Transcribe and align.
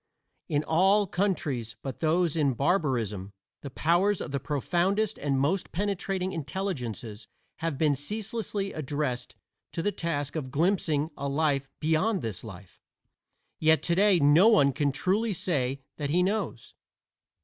In 0.49 0.63
all 0.63 1.05
countries 1.05 1.75
but 1.83 1.99
those 1.99 2.35
in 2.35 2.55
barbarism 2.55 3.33
the 3.61 3.69
powers 3.69 4.19
of 4.19 4.31
the 4.31 4.39
profoundest 4.39 5.19
and 5.19 5.39
most 5.39 5.71
penetrating 5.71 6.31
intelligences 6.31 7.27
have 7.57 7.77
been 7.77 7.93
ceaselessly 7.93 8.73
addressed 8.73 9.35
to 9.73 9.83
the 9.83 9.91
task 9.91 10.35
of 10.35 10.49
glimpsing 10.49 11.11
a 11.15 11.29
life 11.29 11.69
beyond 11.79 12.23
this 12.23 12.43
life; 12.43 12.81
yet 13.59 13.83
today 13.83 14.17
no 14.19 14.47
one 14.47 14.73
can 14.73 14.91
truly 14.91 15.33
say 15.33 15.83
that 15.97 16.09
he 16.09 16.23
knows. 16.23 16.73